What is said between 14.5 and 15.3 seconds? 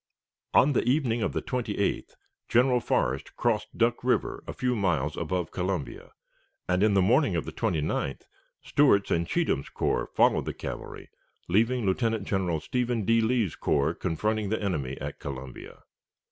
enemy at